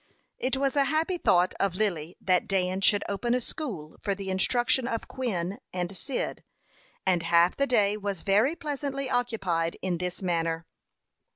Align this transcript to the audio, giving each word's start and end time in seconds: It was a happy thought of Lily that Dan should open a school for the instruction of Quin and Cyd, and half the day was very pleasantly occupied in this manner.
It 0.39 0.57
was 0.57 0.75
a 0.75 0.85
happy 0.85 1.19
thought 1.19 1.53
of 1.59 1.75
Lily 1.75 2.15
that 2.19 2.47
Dan 2.47 2.81
should 2.81 3.03
open 3.07 3.35
a 3.35 3.39
school 3.39 3.97
for 4.01 4.15
the 4.15 4.31
instruction 4.31 4.87
of 4.87 5.07
Quin 5.07 5.59
and 5.71 5.95
Cyd, 5.95 6.43
and 7.05 7.21
half 7.21 7.55
the 7.55 7.67
day 7.67 7.97
was 7.97 8.23
very 8.23 8.55
pleasantly 8.55 9.11
occupied 9.11 9.77
in 9.79 9.99
this 9.99 10.23
manner. 10.23 10.65